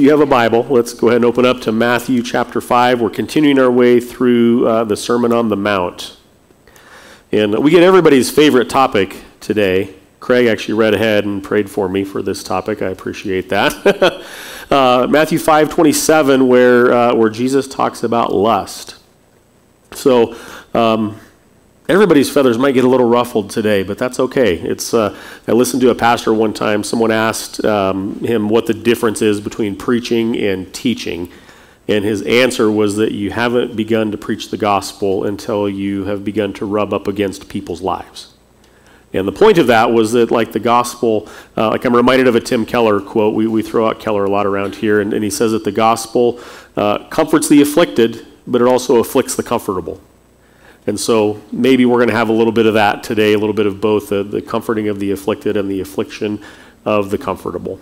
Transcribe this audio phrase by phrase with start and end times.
[0.00, 3.02] you have a Bible, let's go ahead and open up to Matthew chapter 5.
[3.02, 6.16] We're continuing our way through uh, the Sermon on the Mount.
[7.32, 9.94] And we get everybody's favorite topic today.
[10.18, 12.80] Craig actually read ahead and prayed for me for this topic.
[12.80, 14.24] I appreciate that.
[14.70, 18.96] uh, Matthew 5 27, where, uh, where Jesus talks about lust.
[19.92, 20.34] So,
[20.72, 21.20] um,
[21.90, 24.54] everybody's feathers might get a little ruffled today, but that's okay.
[24.54, 25.16] It's, uh,
[25.48, 26.84] I listened to a pastor one time.
[26.84, 31.30] Someone asked um, him what the difference is between preaching and teaching.
[31.88, 36.24] And his answer was that you haven't begun to preach the gospel until you have
[36.24, 38.34] begun to rub up against people's lives.
[39.12, 42.36] And the point of that was that, like the gospel, uh, like I'm reminded of
[42.36, 43.34] a Tim Keller quote.
[43.34, 45.72] We, we throw out Keller a lot around here, and, and he says that the
[45.72, 46.38] gospel
[46.76, 50.00] uh, comforts the afflicted, but it also afflicts the comfortable.
[50.90, 53.54] And so maybe we're going to have a little bit of that today, a little
[53.54, 56.42] bit of both the, the comforting of the afflicted and the affliction
[56.84, 57.78] of the comfortable.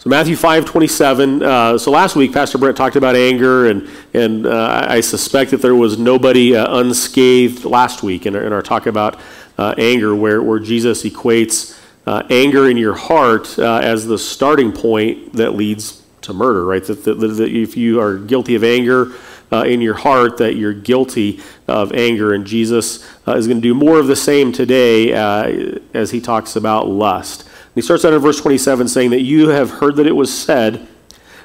[0.00, 1.42] So Matthew 5, 27.
[1.42, 5.62] Uh, so last week, Pastor Brent talked about anger, and, and uh, I suspect that
[5.62, 9.18] there was nobody uh, unscathed last week in our, in our talk about
[9.56, 14.72] uh, anger, where, where Jesus equates uh, anger in your heart uh, as the starting
[14.72, 16.84] point that leads to murder, right?
[16.84, 19.14] That, that, that if you are guilty of anger,
[19.52, 22.32] uh, in your heart that you're guilty of anger.
[22.32, 26.20] And Jesus uh, is going to do more of the same today uh, as he
[26.20, 27.42] talks about lust.
[27.42, 30.32] And he starts out in verse 27 saying that you have heard that it was
[30.32, 30.86] said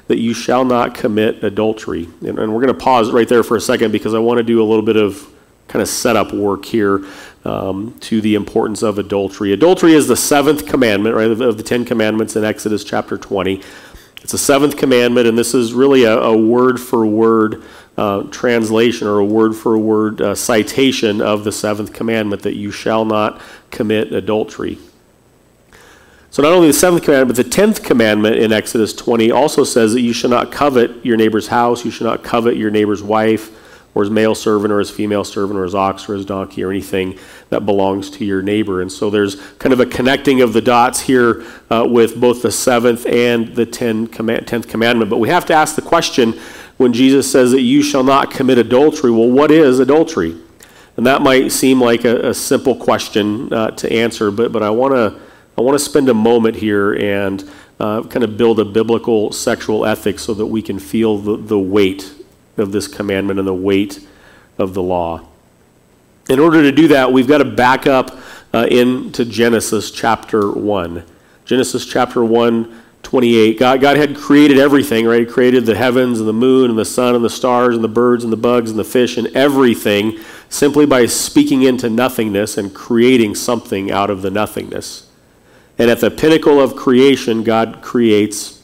[0.08, 2.08] that you shall not commit adultery.
[2.20, 4.44] And, and we're going to pause right there for a second because I want to
[4.44, 5.28] do a little bit of
[5.68, 7.04] kind of setup work here
[7.44, 9.52] um, to the importance of adultery.
[9.52, 13.62] Adultery is the seventh commandment, right, of, of the Ten Commandments in Exodus chapter 20.
[14.22, 17.62] It's the seventh commandment, and this is really a, a word for word
[17.96, 22.70] uh, translation or a word for word uh, citation of the seventh commandment that you
[22.70, 24.78] shall not commit adultery.
[26.30, 29.94] So, not only the seventh commandment, but the tenth commandment in Exodus 20 also says
[29.94, 33.50] that you shall not covet your neighbor's house, you shall not covet your neighbor's wife,
[33.94, 36.70] or his male servant, or his female servant, or his ox, or his donkey, or
[36.70, 37.18] anything
[37.48, 38.82] that belongs to your neighbor.
[38.82, 42.52] And so, there's kind of a connecting of the dots here uh, with both the
[42.52, 45.08] seventh and the tenth commandment.
[45.08, 46.38] But we have to ask the question
[46.76, 49.10] when Jesus says that you shall not commit adultery.
[49.10, 50.36] Well, what is adultery?
[50.96, 54.70] And that might seem like a, a simple question uh, to answer, but, but I
[54.70, 55.20] want to
[55.58, 57.42] I want to spend a moment here and
[57.80, 61.58] uh, kind of build a biblical sexual ethic so that we can feel the, the
[61.58, 62.12] weight
[62.58, 64.06] of this commandment and the weight
[64.58, 65.26] of the law.
[66.28, 68.18] In order to do that, we've got to back up
[68.52, 71.04] uh, into Genesis chapter 1.
[71.46, 73.58] Genesis chapter 1 28.
[73.58, 75.20] God, God had created everything, right?
[75.20, 77.88] He created the heavens and the moon and the sun and the stars and the
[77.88, 80.18] birds and the bugs and the fish and everything
[80.48, 85.08] simply by speaking into nothingness and creating something out of the nothingness.
[85.78, 88.62] And at the pinnacle of creation, God creates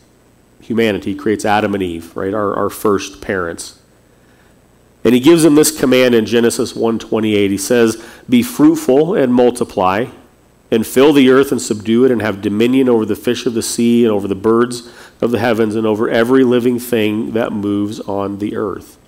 [0.60, 2.32] humanity, he creates Adam and Eve, right?
[2.32, 3.80] Our, our first parents.
[5.04, 7.50] And he gives them this command in Genesis 1:28.
[7.50, 10.06] He says, "Be fruitful and multiply,
[10.72, 13.62] and fill the earth and subdue it and have dominion over the fish of the
[13.62, 14.90] sea and over the birds
[15.20, 18.98] of the heavens and over every living thing that moves on the earth.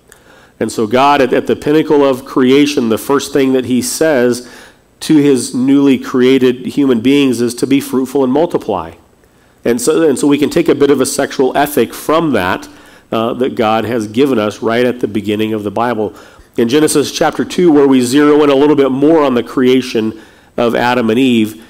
[0.59, 4.49] And so, God, at, at the pinnacle of creation, the first thing that He says
[5.01, 8.93] to His newly created human beings is to be fruitful and multiply.
[9.65, 12.69] And so, and so we can take a bit of a sexual ethic from that
[13.11, 16.13] uh, that God has given us right at the beginning of the Bible.
[16.57, 20.21] In Genesis chapter 2, where we zero in a little bit more on the creation
[20.57, 21.63] of Adam and Eve,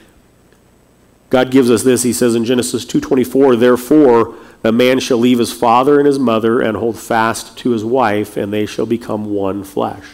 [1.30, 2.04] God gives us this.
[2.04, 6.60] He says in Genesis 2:24, "Therefore a man shall leave his father and his mother
[6.60, 10.06] and hold fast to his wife, and they shall become one flesh."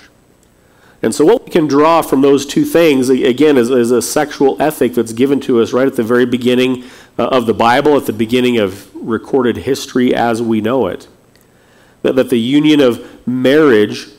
[1.04, 4.56] And so, what we can draw from those two things, again, is, is a sexual
[4.62, 6.84] ethic that's given to us right at the very beginning
[7.18, 11.08] uh, of the Bible, at the beginning of recorded history as we know it.
[12.04, 14.10] That, that the union of marriage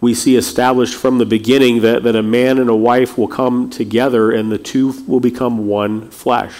[0.00, 3.68] we see established from the beginning that, that a man and a wife will come
[3.68, 6.54] together and the two will become one flesh.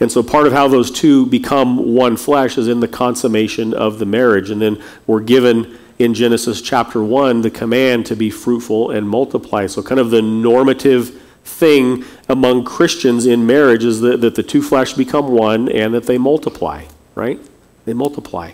[0.00, 3.98] And so part of how those two become one flesh is in the consummation of
[3.98, 4.50] the marriage.
[4.50, 9.66] And then we're given in Genesis chapter 1 the command to be fruitful and multiply.
[9.66, 14.62] So, kind of the normative thing among Christians in marriage is that, that the two
[14.62, 17.40] flesh become one and that they multiply, right?
[17.84, 18.52] They multiply.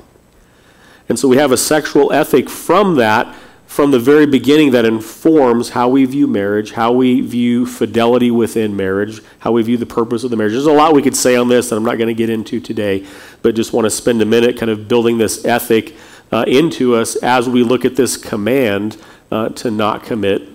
[1.09, 3.35] And so we have a sexual ethic from that,
[3.67, 8.77] from the very beginning, that informs how we view marriage, how we view fidelity within
[8.77, 10.53] marriage, how we view the purpose of the marriage.
[10.53, 12.61] There's a lot we could say on this that I'm not going to get into
[12.61, 13.05] today,
[13.43, 15.95] but just want to spend a minute kind of building this ethic
[16.33, 18.97] uh, into us as we look at this command
[19.31, 20.49] uh, to not commit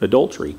[0.00, 0.56] adultery.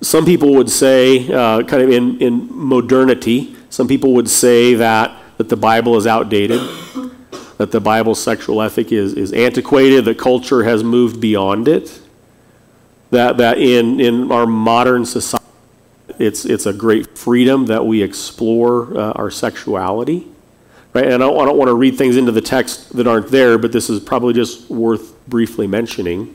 [0.00, 5.16] Some people would say, uh, kind of in, in modernity, Some people would say that,
[5.38, 6.60] that the Bible is outdated,
[7.62, 12.00] that the Bible's sexual ethic is, is antiquated, that culture has moved beyond it,
[13.12, 15.46] that, that in, in our modern society,
[16.18, 20.26] it's, it's a great freedom that we explore uh, our sexuality.
[20.92, 21.04] Right?
[21.04, 23.58] And I don't, I don't want to read things into the text that aren't there,
[23.58, 26.34] but this is probably just worth briefly mentioning.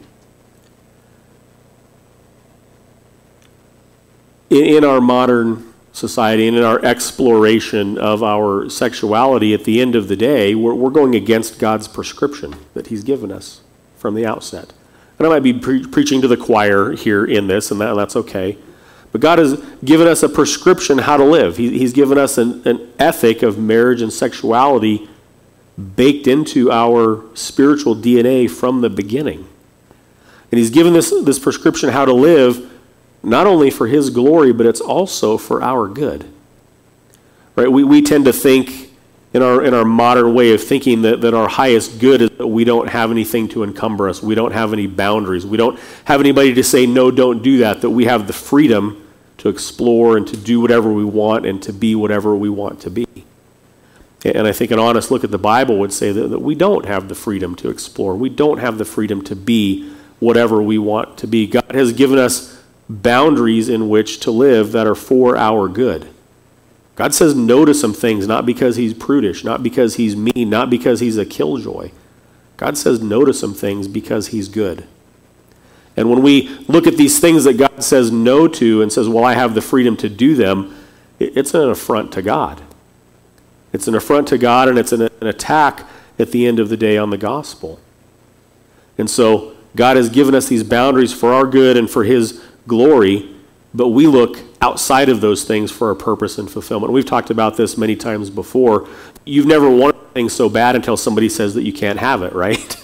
[4.49, 5.66] In, in our modern
[5.97, 10.73] society and in our exploration of our sexuality, at the end of the day, we're,
[10.73, 13.61] we're going against God's prescription that He's given us
[13.97, 14.73] from the outset.
[15.17, 17.99] And I might be pre- preaching to the choir here in this, and, that, and
[17.99, 18.57] that's okay.
[19.11, 21.57] But God has given us a prescription how to live.
[21.57, 25.09] He, he's given us an, an ethic of marriage and sexuality
[25.95, 29.47] baked into our spiritual DNA from the beginning.
[30.51, 32.71] And He's given this, this prescription how to live
[33.27, 36.25] not only for His glory, but it's also for our good.
[37.55, 37.71] Right?
[37.71, 38.91] We, we tend to think
[39.33, 42.47] in our, in our modern way of thinking that, that our highest good is that
[42.47, 44.23] we don't have anything to encumber us.
[44.23, 45.45] We don't have any boundaries.
[45.45, 49.05] We don't have anybody to say, no, don't do that, that we have the freedom
[49.39, 52.89] to explore and to do whatever we want and to be whatever we want to
[52.89, 53.05] be.
[54.23, 56.85] And I think an honest look at the Bible would say that, that we don't
[56.85, 58.15] have the freedom to explore.
[58.15, 61.45] We don't have the freedom to be whatever we want to be.
[61.45, 62.56] God has given us
[62.89, 66.07] boundaries in which to live that are for our good.
[66.95, 70.69] God says no to some things, not because he's prudish, not because he's mean, not
[70.69, 71.91] because he's a killjoy.
[72.57, 74.87] God says no to some things because he's good.
[75.95, 79.23] And when we look at these things that God says no to and says, well,
[79.23, 80.75] I have the freedom to do them,
[81.19, 82.61] it's an affront to God.
[83.73, 85.87] It's an affront to God and it's an, an attack
[86.17, 87.79] at the end of the day on the gospel.
[88.97, 93.33] And so God has given us these boundaries for our good and for his glory,
[93.73, 96.93] but we look outside of those things for our purpose and fulfillment.
[96.93, 98.87] We've talked about this many times before.
[99.25, 102.83] You've never wanted things so bad until somebody says that you can't have it, right?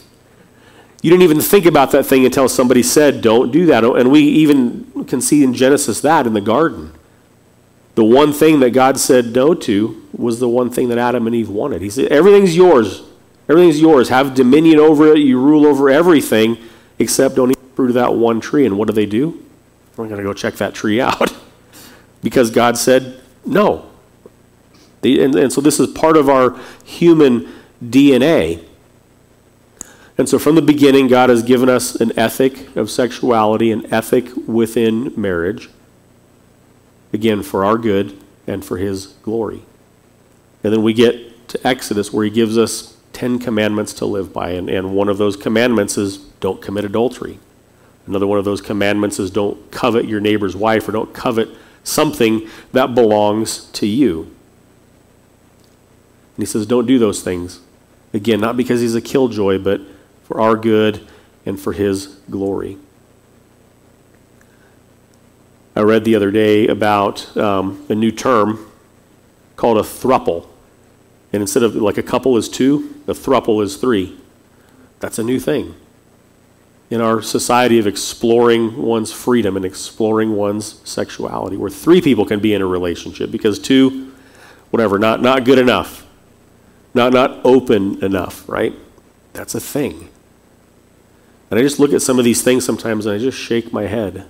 [1.01, 3.83] You didn't even think about that thing until somebody said, don't do that.
[3.83, 6.93] And we even can see in Genesis that in the garden.
[7.95, 11.35] The one thing that God said no to was the one thing that Adam and
[11.35, 11.81] Eve wanted.
[11.81, 13.03] He said, everything's yours.
[13.49, 14.09] Everything's yours.
[14.09, 15.19] Have dominion over it.
[15.19, 16.57] You rule over everything
[16.97, 18.65] except don't eat fruit of that one tree.
[18.65, 19.42] And what do they do?
[19.95, 21.33] We're going to go check that tree out
[22.23, 23.89] because God said no.
[25.03, 27.51] and, and so this is part of our human
[27.83, 28.63] DNA.
[30.17, 34.29] And so from the beginning, God has given us an ethic of sexuality, an ethic
[34.47, 35.69] within marriage,
[37.11, 39.63] again, for our good and for His glory.
[40.63, 44.51] And then we get to Exodus, where He gives us Ten Commandments to live by.
[44.51, 47.39] And, and one of those commandments is don't commit adultery.
[48.05, 51.49] Another one of those commandments is don't covet your neighbor's wife or don't covet
[51.83, 54.23] something that belongs to you.
[56.35, 57.61] And he says, don't do those things.
[58.13, 59.81] Again, not because he's a killjoy, but
[60.23, 61.07] for our good
[61.45, 62.77] and for his glory.
[65.75, 68.69] I read the other day about um, a new term
[69.55, 70.47] called a thruple.
[71.31, 74.17] And instead of like a couple is two, a thruple is three.
[74.99, 75.75] That's a new thing
[76.93, 82.39] in our society of exploring one's freedom and exploring one's sexuality, where three people can
[82.39, 84.13] be in a relationship because two,
[84.69, 86.05] whatever, not, not good enough,
[86.93, 88.75] not, not open enough, right?
[89.33, 90.07] That's a thing.
[91.49, 93.87] And I just look at some of these things sometimes and I just shake my
[93.87, 94.27] head.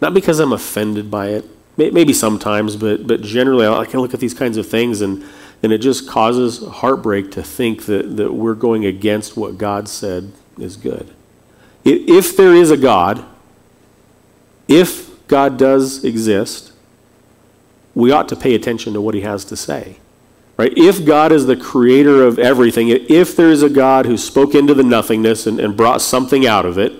[0.00, 1.44] Not because I'm offended by it,
[1.76, 5.24] maybe sometimes, but, but generally I can look at these kinds of things and,
[5.60, 10.30] and it just causes heartbreak to think that, that we're going against what God said
[10.56, 11.15] is good
[11.86, 13.24] if there is a God,
[14.68, 16.72] if God does exist,
[17.94, 19.96] we ought to pay attention to what he has to say.
[20.56, 20.72] Right?
[20.76, 24.74] If God is the creator of everything, if there is a God who spoke into
[24.74, 26.92] the nothingness and, and brought something out of it,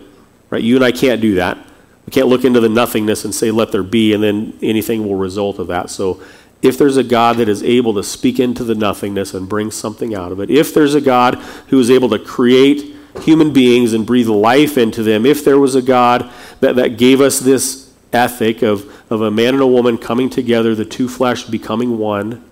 [0.51, 0.63] right?
[0.63, 1.59] You and I can't do that.
[2.05, 5.17] We can't look into the nothingness and say, let there be, and then anything will
[5.17, 5.91] result of that.
[5.91, 6.23] So
[6.63, 10.15] if there's a God that is able to speak into the nothingness and bring something
[10.15, 11.35] out of it, if there's a God
[11.69, 15.75] who is able to create human beings and breathe life into them, if there was
[15.75, 16.31] a God
[16.61, 20.75] that, that gave us this ethic of, of a man and a woman coming together,
[20.75, 22.45] the two flesh becoming one,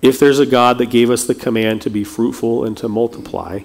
[0.00, 3.60] if there's a God that gave us the command to be fruitful and to multiply,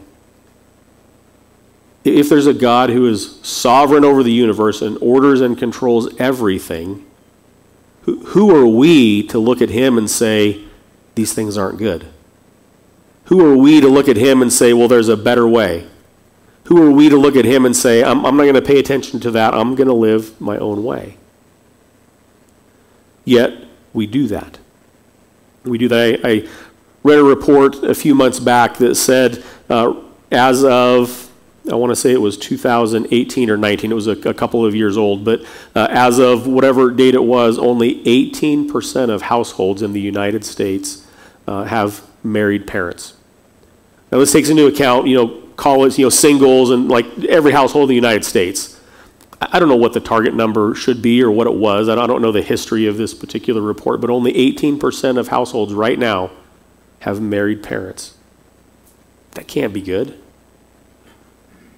[2.04, 7.06] if there's a God who is sovereign over the universe and orders and controls everything,
[8.04, 10.64] who, who are we to look at him and say,
[11.16, 12.08] these things aren't good?
[13.26, 15.88] Who are we to look at him and say, well, there's a better way?
[16.68, 18.80] Who are we to look at him and say, I'm, I'm not going to pay
[18.80, 21.18] attention to that, I'm going to live my own way?
[23.24, 24.60] Yet, we do that.
[25.64, 26.22] We do that.
[26.24, 26.48] I, I
[27.04, 31.28] read a report a few months back that said uh, as of
[31.70, 33.92] I want to say it was 2018 or 19.
[33.92, 35.42] It was a, a couple of years old, but
[35.76, 41.06] uh, as of whatever date it was, only 18% of households in the United States
[41.46, 43.16] uh, have married parents.
[44.12, 47.84] Now, this takes into account, you know, college, you know, singles and like every household
[47.84, 48.80] in the United States.
[49.40, 51.90] I don't know what the target number should be or what it was.
[51.90, 56.00] I don't know the history of this particular report, but only 18% of households right
[56.00, 56.32] now
[57.02, 58.16] have married parents.
[59.34, 60.18] That can't be good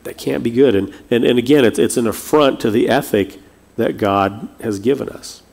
[0.04, 0.76] that can't be good.
[0.76, 3.38] And, and, and again, it's, it's an affront to the ethic
[3.78, 5.44] that God has given us.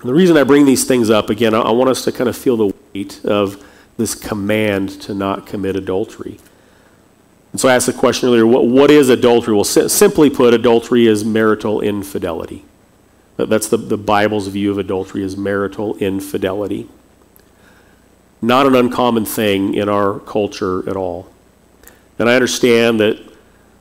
[0.00, 2.28] And the reason I bring these things up, again, I, I want us to kind
[2.28, 3.62] of feel the weight of
[3.96, 6.38] this command to not commit adultery.
[7.52, 9.54] And so I asked the question earlier what, what is adultery?
[9.54, 12.64] Well, si- simply put, adultery is marital infidelity.
[13.36, 16.88] That's the, the Bible's view of adultery is marital infidelity.
[18.40, 21.30] Not an uncommon thing in our culture at all.
[22.18, 23.18] And I understand that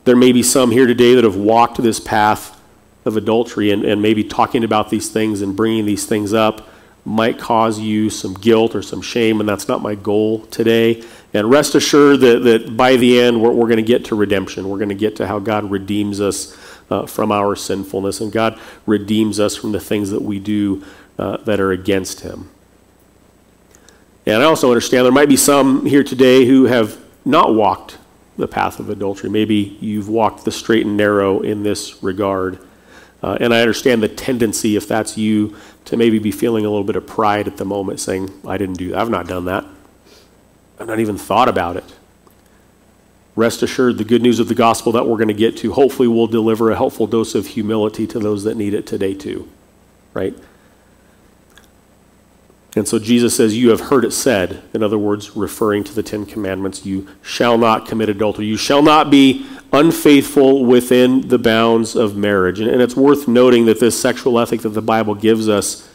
[0.04, 2.60] there may be some here today that have walked this path
[3.06, 6.68] of adultery, and, and maybe talking about these things and bringing these things up
[7.04, 11.04] might cause you some guilt or some shame, and that's not my goal today.
[11.34, 14.70] And rest assured that, that by the end, we're, we're going to get to redemption.
[14.70, 16.58] We're going to get to how God redeems us
[16.90, 20.84] uh, from our sinfulness, and God redeems us from the things that we do
[21.18, 22.50] uh, that are against Him.
[24.26, 27.98] And I also understand there might be some here today who have not walked
[28.38, 29.30] the path of adultery.
[29.30, 32.60] Maybe you've walked the straight and narrow in this regard.
[33.24, 36.84] Uh, and I understand the tendency, if that's you, to maybe be feeling a little
[36.84, 39.00] bit of pride at the moment, saying, I didn't do that.
[39.00, 39.66] I've not done that.
[40.80, 41.96] I've not even thought about it.
[43.36, 46.08] Rest assured, the good news of the gospel that we're going to get to hopefully
[46.08, 49.50] will deliver a helpful dose of humility to those that need it today, too.
[50.14, 50.36] Right?
[52.76, 56.04] And so Jesus says, You have heard it said, in other words, referring to the
[56.04, 58.46] Ten Commandments, you shall not commit adultery.
[58.46, 62.60] You shall not be unfaithful within the bounds of marriage.
[62.60, 65.88] And, and it's worth noting that this sexual ethic that the Bible gives us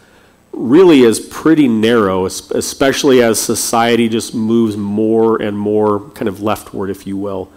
[0.53, 6.89] really is pretty narrow, especially as society just moves more and more kind of leftward,
[6.89, 7.51] if you will.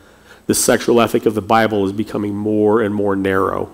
[0.47, 3.71] The sexual ethic of the Bible is becoming more and more narrow,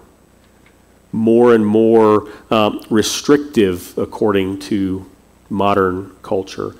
[1.12, 5.10] more and more um, restrictive, according to
[5.50, 6.76] modern culture.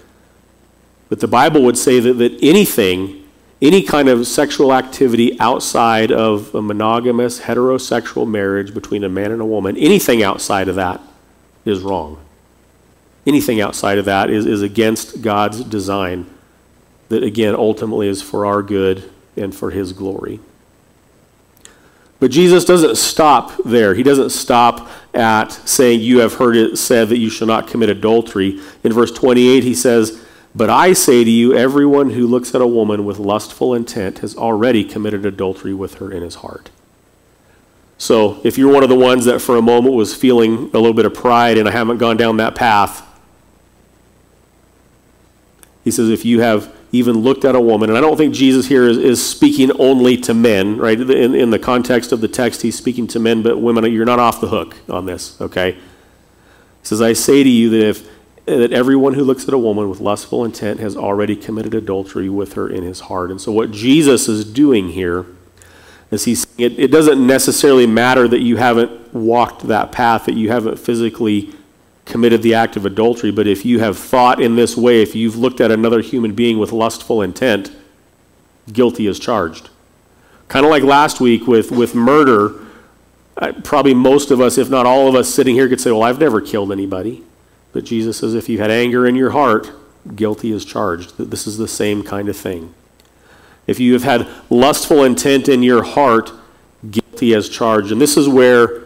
[1.10, 3.24] But the Bible would say that, that anything,
[3.62, 9.42] any kind of sexual activity outside of a monogamous heterosexual marriage between a man and
[9.42, 11.02] a woman, anything outside of that
[11.64, 12.18] is wrong.
[13.28, 16.28] Anything outside of that is, is against God's design,
[17.10, 20.40] that again ultimately is for our good and for His glory.
[22.20, 23.94] But Jesus doesn't stop there.
[23.94, 24.85] He doesn't stop
[25.16, 28.60] at saying, You have heard it said that you shall not commit adultery.
[28.84, 32.68] In verse 28, he says, But I say to you, everyone who looks at a
[32.68, 36.70] woman with lustful intent has already committed adultery with her in his heart.
[37.98, 40.94] So if you're one of the ones that for a moment was feeling a little
[40.94, 43.02] bit of pride and I haven't gone down that path,
[45.84, 47.90] he says, if you have even looked at a woman.
[47.90, 51.00] And I don't think Jesus here is, is speaking only to men, right?
[51.00, 54.20] In, in the context of the text, he's speaking to men, but women, you're not
[54.20, 55.74] off the hook on this, okay?
[55.74, 55.82] He
[56.84, 58.10] says, I say to you that if
[58.46, 62.54] that everyone who looks at a woman with lustful intent has already committed adultery with
[62.54, 63.32] her in his heart.
[63.32, 65.26] And so what Jesus is doing here
[66.12, 70.52] is he's it, it doesn't necessarily matter that you haven't walked that path, that you
[70.52, 71.55] haven't physically
[72.06, 75.36] committed the act of adultery, but if you have thought in this way, if you've
[75.36, 77.72] looked at another human being with lustful intent,
[78.72, 79.70] guilty is charged.
[80.48, 82.54] Kind of like last week with, with murder,
[83.64, 86.20] probably most of us, if not all of us sitting here, could say, Well, I've
[86.20, 87.24] never killed anybody.
[87.76, 89.70] But Jesus says, if you had anger in your heart,
[90.16, 91.18] guilty is charged.
[91.18, 92.74] This is the same kind of thing.
[93.68, 96.32] If you have had lustful intent in your heart,
[96.90, 97.92] guilty as charged.
[97.92, 98.85] And this is where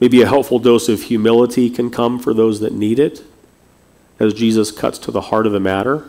[0.00, 3.22] Maybe a helpful dose of humility can come for those that need it
[4.20, 6.04] as Jesus cuts to the heart of the matter.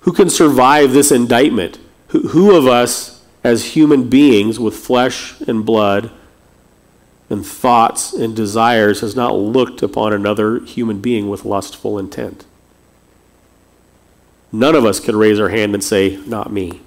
[0.00, 1.78] Who can survive this indictment?
[2.08, 6.10] Who, who of us, as human beings with flesh and blood
[7.30, 12.44] and thoughts and desires, has not looked upon another human being with lustful intent?
[14.52, 16.80] None of us could raise our hand and say, Not me.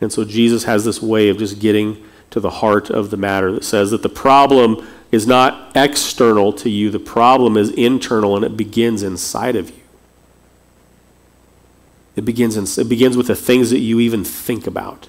[0.00, 3.52] And so Jesus has this way of just getting to the heart of the matter
[3.52, 8.44] that says that the problem is not external to you, the problem is internal and
[8.44, 9.82] it begins inside of you.
[12.16, 15.08] It begins, in, it begins with the things that you even think about.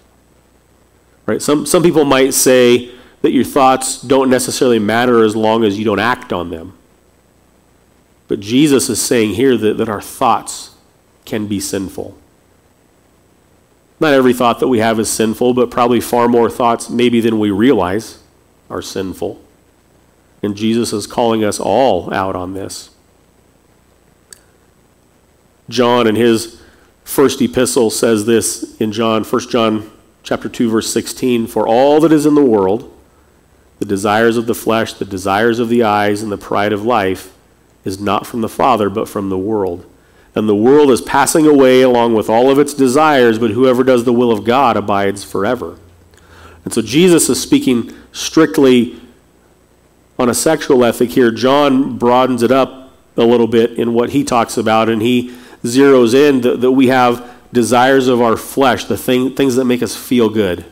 [1.25, 1.41] Right?
[1.41, 5.85] Some, some people might say that your thoughts don't necessarily matter as long as you
[5.85, 6.77] don't act on them.
[8.27, 10.75] But Jesus is saying here that, that our thoughts
[11.25, 12.17] can be sinful.
[13.99, 17.39] Not every thought that we have is sinful, but probably far more thoughts, maybe than
[17.39, 18.19] we realize,
[18.69, 19.41] are sinful.
[20.43, 22.91] And Jesus is calling us all out on this.
[25.69, 26.61] John in his
[27.03, 29.91] first epistle says this in John, 1 John
[30.23, 32.93] chapter 2 verse 16, for all that is in the world,
[33.79, 37.33] the desires of the flesh, the desires of the eyes and the pride of life
[37.83, 39.85] is not from the Father but from the world.
[40.37, 44.03] And the world is passing away along with all of its desires, but whoever does
[44.03, 45.79] the will of God abides forever.
[46.63, 49.01] And so Jesus is speaking strictly
[50.19, 51.31] on a sexual ethic here.
[51.31, 56.13] John broadens it up a little bit in what he talks about, and he zeroes
[56.13, 59.95] in that, that we have desires of our flesh, the thing, things that make us
[59.95, 60.65] feel good,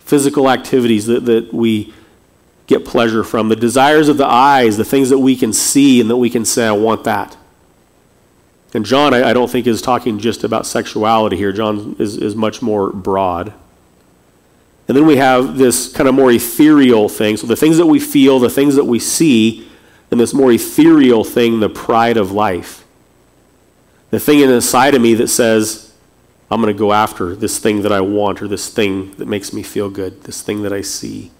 [0.00, 1.94] physical activities that, that we
[2.66, 6.10] get pleasure from, the desires of the eyes, the things that we can see and
[6.10, 7.36] that we can say, I want that.
[8.72, 11.52] And John, I, I don't think, is talking just about sexuality here.
[11.52, 13.52] John is, is much more broad.
[14.86, 17.36] And then we have this kind of more ethereal thing.
[17.36, 19.68] So the things that we feel, the things that we see,
[20.10, 22.84] and this more ethereal thing, the pride of life.
[24.10, 25.92] The thing inside of me that says,
[26.50, 29.52] I'm going to go after this thing that I want or this thing that makes
[29.52, 31.30] me feel good, this thing that I see.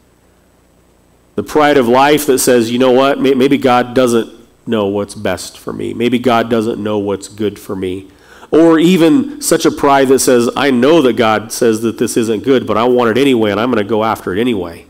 [1.34, 4.39] The pride of life that says, you know what, maybe God doesn't
[4.70, 5.92] know what's best for me.
[5.92, 8.08] Maybe God doesn't know what's good for me.
[8.50, 12.42] Or even such a pride that says, I know that God says that this isn't
[12.42, 14.86] good, but I want it anyway, and I'm going to go after it anyway.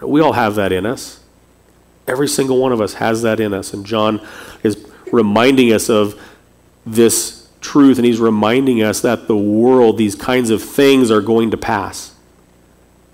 [0.00, 1.20] We all have that in us.
[2.06, 3.72] Every single one of us has that in us.
[3.72, 4.26] And John
[4.62, 6.20] is reminding us of
[6.84, 11.52] this truth, and he's reminding us that the world, these kinds of things are going
[11.52, 12.14] to pass.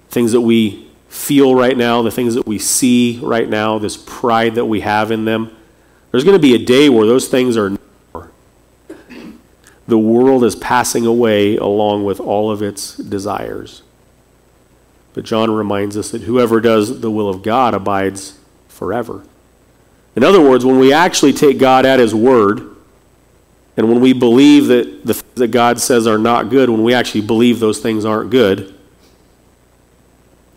[0.09, 0.88] Things that we
[1.19, 5.11] feel right now, the things that we see right now, this pride that we have
[5.11, 5.55] in them.
[6.11, 7.77] There's going to be a day where those things are
[9.89, 13.83] the world is passing away along with all of its desires.
[15.15, 19.25] But John reminds us that whoever does the will of God abides forever.
[20.15, 22.77] In other words, when we actually take God at His word,
[23.79, 26.93] and when we believe that the things that God says are not good, when we
[26.93, 28.78] actually believe those things aren't good,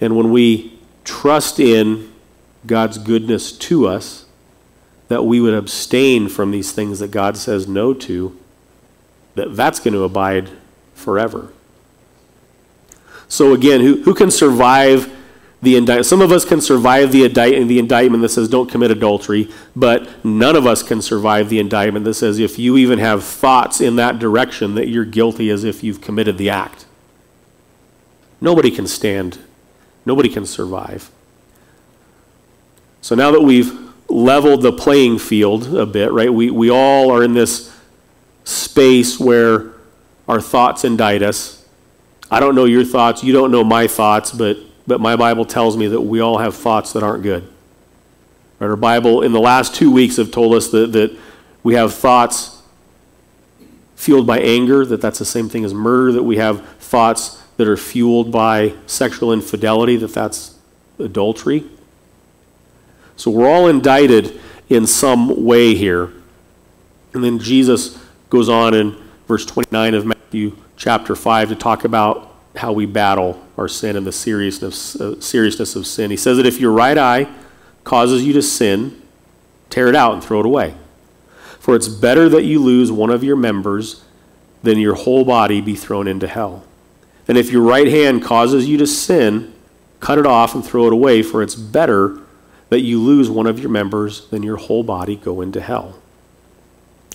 [0.01, 2.11] and when we trust in
[2.65, 4.25] God's goodness to us,
[5.07, 8.37] that we would abstain from these things that God says no to,
[9.35, 10.49] that that's going to abide
[10.93, 11.53] forever.
[13.27, 15.15] So again, who, who can survive
[15.61, 16.07] the indictment.
[16.07, 20.25] Some of us can survive the, indict- the indictment that says don't commit adultery, but
[20.25, 23.95] none of us can survive the indictment that says if you even have thoughts in
[23.97, 26.85] that direction that you're guilty as if you've committed the act.
[28.39, 29.37] Nobody can stand.
[30.05, 31.11] Nobody can survive.
[33.01, 33.77] So now that we've
[34.09, 37.75] leveled the playing field a bit, right, we, we all are in this
[38.43, 39.71] space where
[40.27, 41.65] our thoughts indict us.
[42.29, 45.77] I don't know your thoughts, you don't know my thoughts, but but my Bible tells
[45.77, 47.43] me that we all have thoughts that aren't good.
[48.59, 48.67] Right?
[48.67, 51.17] Our Bible, in the last two weeks, have told us that, that
[51.63, 52.61] we have thoughts
[53.95, 57.67] fueled by anger, that that's the same thing as murder, that we have thoughts that
[57.67, 60.57] are fueled by sexual infidelity, that that's
[60.97, 61.63] adultery.
[63.17, 66.11] So we're all indicted in some way here.
[67.13, 68.97] And then Jesus goes on in
[69.27, 74.07] verse 29 of Matthew chapter 5 to talk about how we battle our sin and
[74.07, 76.09] the seriousness, uh, seriousness of sin.
[76.09, 77.31] He says that if your right eye
[77.83, 78.99] causes you to sin,
[79.69, 80.73] tear it out and throw it away.
[81.59, 84.03] For it's better that you lose one of your members
[84.63, 86.63] than your whole body be thrown into hell.
[87.31, 89.53] And if your right hand causes you to sin,
[90.01, 92.19] cut it off and throw it away, for it's better
[92.67, 95.97] that you lose one of your members than your whole body go into hell.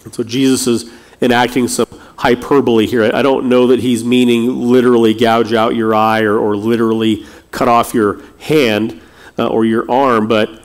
[0.04, 3.10] And so Jesus is enacting some hyperbole here.
[3.12, 7.68] I don't know that he's meaning literally gouge out your eye or, or literally cut
[7.68, 8.98] off your hand
[9.38, 10.62] uh, or your arm, but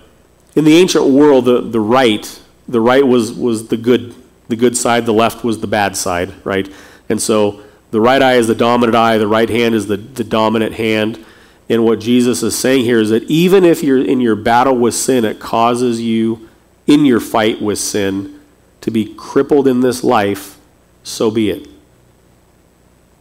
[0.56, 4.16] in the ancient world, the, the right, the right was, was the good
[4.48, 6.72] the good side, the left was the bad side, right?
[7.10, 10.24] And so the right eye is the dominant eye, the right hand is the, the
[10.24, 11.24] dominant hand.
[11.70, 14.96] And what Jesus is saying here is that even if you're in your battle with
[14.96, 16.50] sin, it causes you
[16.88, 18.40] in your fight with sin
[18.82, 20.58] to be crippled in this life
[21.04, 21.68] so be it.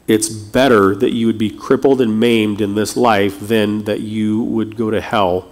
[0.06, 4.42] It's better that you would be crippled and maimed in this life than that you
[4.42, 5.50] would go to hell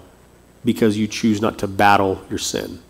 [0.65, 2.81] because you choose not to battle your sin.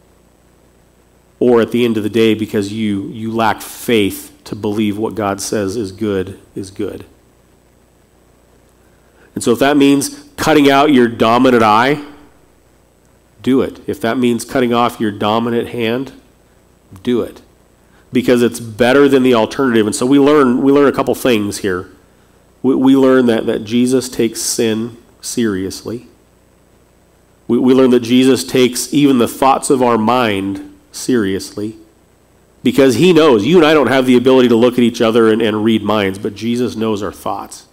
[1.39, 5.15] Or at the end of the day, because you, you lack faith to believe what
[5.15, 7.05] God says is good is good.
[9.35, 12.03] And so if that means cutting out your dominant eye,
[13.43, 13.87] do it.
[13.87, 16.15] If that means cutting off your dominant hand,
[17.03, 17.43] do it.
[18.11, 19.87] Because it's better than the alternative.
[19.87, 21.91] And so we learn, we learn a couple things here.
[22.63, 26.07] We, we learn that, that Jesus takes sin seriously.
[27.47, 31.77] We, we learn that Jesus takes even the thoughts of our mind seriously.
[32.69, 35.33] Because he knows, you and I don't have the ability to look at each other
[35.33, 37.67] and, and read minds, but Jesus knows our thoughts.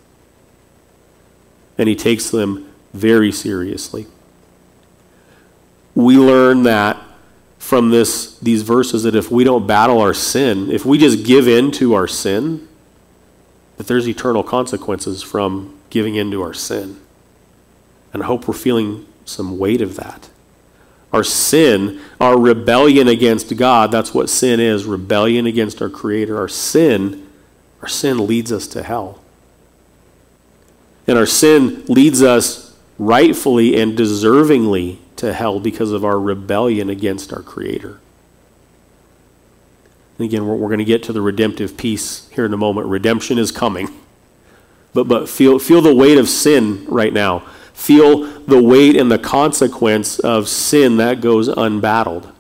[1.78, 4.08] And he takes them very seriously.
[5.96, 6.96] We learn that
[7.60, 11.50] from this, these verses that if we don't battle our sin, if we just give
[11.50, 12.66] in to our sin,
[13.76, 17.02] that there's eternal consequences from giving in to our sin.
[18.14, 20.30] And I hope we're feeling some weight of that.
[21.16, 26.38] Our sin, our rebellion against God, that's what sin is rebellion against our Creator.
[26.38, 27.26] Our sin,
[27.82, 29.22] our sin leads us to hell.
[31.08, 37.32] And our sin leads us rightfully and deservingly to hell because of our rebellion against
[37.32, 38.02] our Creator.
[40.20, 42.88] And again, we're, we're going to get to the redemptive piece here in a moment.
[42.88, 43.88] Redemption is coming.
[44.94, 47.48] But, but feel, feel the weight of sin right now.
[47.76, 52.32] Feel the weight and the consequence of sin that goes unbattled.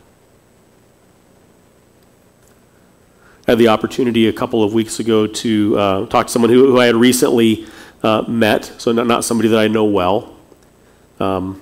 [3.47, 6.71] I had the opportunity a couple of weeks ago to uh, talk to someone who,
[6.71, 7.67] who I had recently
[8.01, 10.35] uh, met, so not, not somebody that I know well.
[11.19, 11.61] Um,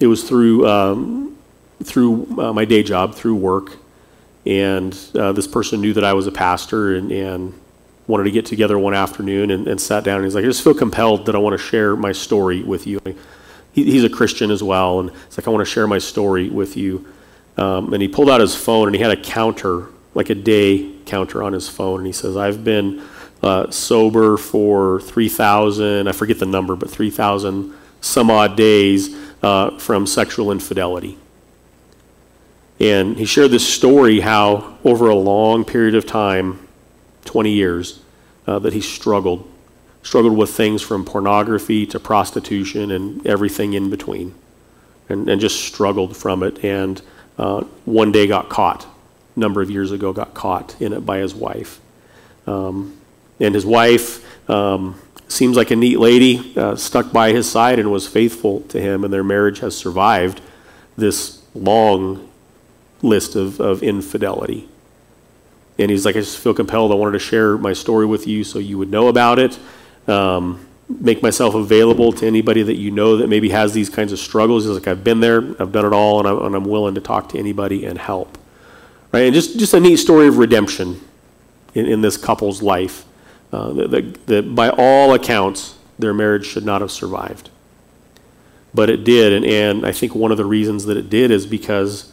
[0.00, 1.36] it was through, um,
[1.84, 3.76] through uh, my day job, through work,
[4.44, 7.54] and uh, this person knew that I was a pastor and, and
[8.06, 10.16] wanted to get together one afternoon and, and, sat down.
[10.16, 12.86] And he's like, I just feel compelled that I want to share my story with
[12.86, 13.00] you.
[13.72, 16.50] He, he's a Christian as well, and it's like, I want to share my story
[16.50, 17.06] with you.
[17.56, 20.92] Um, and he pulled out his phone and he had a counter, like a day
[21.06, 23.02] counter on his phone, and he says, I've been
[23.42, 30.06] uh, sober for 3,000, I forget the number, but 3,000 some odd days uh, from
[30.06, 31.18] sexual infidelity.
[32.80, 36.66] And he shared this story how, over a long period of time,
[37.34, 37.98] 20 years,
[38.46, 39.50] uh, that he struggled.
[40.04, 44.32] Struggled with things from pornography to prostitution and everything in between.
[45.08, 46.64] And, and just struggled from it.
[46.64, 47.02] And
[47.36, 48.86] uh, one day got caught,
[49.34, 51.80] a number of years ago, got caught in it by his wife.
[52.46, 52.96] Um,
[53.40, 54.94] and his wife um,
[55.26, 59.02] seems like a neat lady, uh, stuck by his side and was faithful to him,
[59.02, 60.40] and their marriage has survived
[60.96, 62.28] this long
[63.02, 64.68] list of, of infidelity.
[65.78, 66.92] And he's like, I just feel compelled.
[66.92, 69.58] I wanted to share my story with you so you would know about it.
[70.06, 74.18] Um, make myself available to anybody that you know that maybe has these kinds of
[74.18, 74.64] struggles.
[74.64, 77.00] He's like, I've been there, I've done it all, and I'm, and I'm willing to
[77.00, 78.38] talk to anybody and help.
[79.12, 79.22] Right?
[79.22, 81.00] And just, just a neat story of redemption
[81.74, 83.04] in, in this couple's life.
[83.52, 87.50] Uh, that, that, that by all accounts, their marriage should not have survived.
[88.74, 91.46] But it did, and, and I think one of the reasons that it did is
[91.46, 92.12] because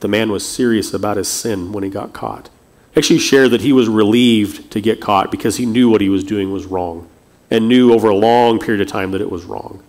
[0.00, 2.50] the man was serious about his sin when he got caught.
[2.96, 6.24] Actually, shared that he was relieved to get caught because he knew what he was
[6.24, 7.08] doing was wrong
[7.50, 9.82] and knew over a long period of time that it was wrong.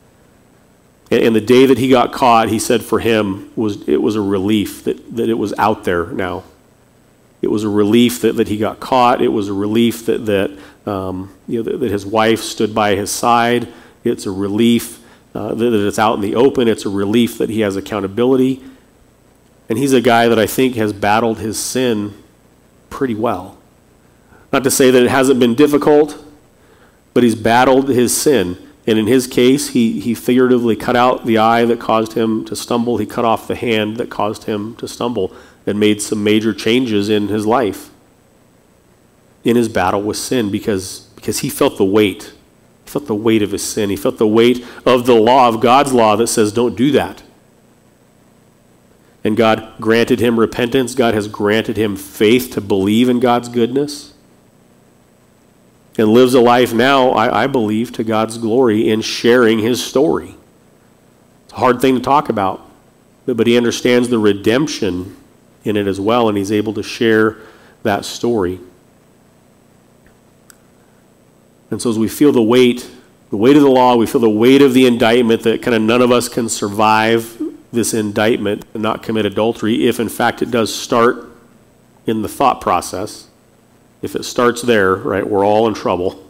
[1.11, 4.15] And, and the day that he got caught, he said for him was it was
[4.15, 6.43] a relief that, that it was out there now.
[7.41, 9.21] It was a relief that, that he got caught.
[9.21, 12.95] It was a relief that, that, um, you know, that, that, his wife stood by
[12.95, 13.67] his side.
[14.05, 15.03] It's a relief
[15.35, 16.69] uh, that, that it's out in the open.
[16.69, 18.63] It's a relief that he has accountability.
[19.67, 22.22] And he's a guy that I think has battled his sin
[22.93, 23.57] pretty well.
[24.51, 26.23] Not to say that it hasn't been difficult,
[27.15, 28.55] but he's battled his sin.
[28.85, 32.55] And in his case, he, he figuratively cut out the eye that caused him to
[32.55, 32.97] stumble.
[32.97, 37.09] He cut off the hand that caused him to stumble and made some major changes
[37.09, 37.89] in his life,
[39.43, 42.31] in his battle with sin, because, because he felt the weight.
[42.83, 43.89] He felt the weight of his sin.
[43.89, 47.23] He felt the weight of the law, of God's law that says, don't do that
[49.23, 50.95] and God granted him repentance.
[50.95, 54.13] God has granted him faith to believe in God's goodness.
[55.97, 60.35] And lives a life now, I, I, believe, to God's glory in sharing his story.
[61.45, 62.67] It's a hard thing to talk about,
[63.25, 65.15] but, but he understands the redemption
[65.63, 67.37] in it as well, and he's able to share
[67.83, 68.59] that story.
[71.69, 72.89] And so as we feel the weight,
[73.29, 75.81] the weight of the law, we feel the weight of the indictment that kind of
[75.81, 77.39] none of us can survive
[77.73, 81.25] this indictment and not commit adultery if, in fact, it does start
[82.05, 83.27] in the thought process.
[84.01, 86.23] If it starts there, right, we're all in trouble.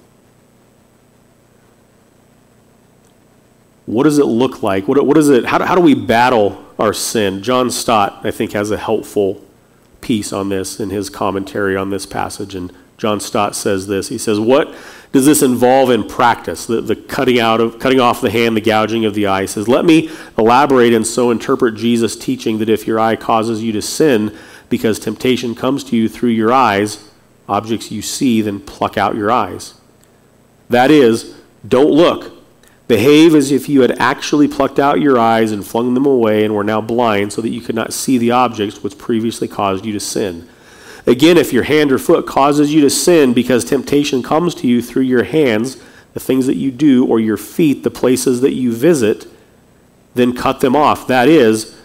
[3.85, 4.87] What does it look like?
[4.87, 5.45] What, what is it?
[5.45, 7.43] How, how do we battle our sin?
[7.43, 9.43] John Stott, I think, has a helpful
[9.99, 14.09] piece on this in his commentary on this passage in John Stott says this.
[14.09, 14.73] He says, What
[15.11, 16.65] does this involve in practice?
[16.65, 19.41] The, the cutting out of cutting off the hand, the gouging of the eye.
[19.41, 23.61] He says, Let me elaborate and so interpret Jesus' teaching that if your eye causes
[23.63, 24.35] you to sin
[24.69, 27.09] because temptation comes to you through your eyes,
[27.47, 29.75] objects you see, then pluck out your eyes.
[30.69, 31.35] That is,
[31.67, 32.33] don't look.
[32.87, 36.53] Behave as if you had actually plucked out your eyes and flung them away and
[36.53, 39.93] were now blind so that you could not see the objects which previously caused you
[39.93, 40.49] to sin.
[41.05, 44.81] Again, if your hand or foot causes you to sin because temptation comes to you
[44.81, 45.77] through your hands,
[46.13, 49.27] the things that you do, or your feet, the places that you visit,
[50.15, 51.07] then cut them off.
[51.07, 51.77] That is,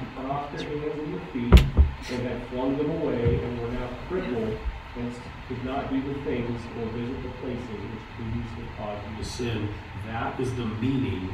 [0.00, 1.66] actually cut off their hands and their feet
[2.10, 4.58] and had flung them away and were now crippled
[4.96, 5.14] and
[5.48, 9.68] could not do the things or visit the places which previously caused you to sin.
[10.06, 11.30] That is the meaning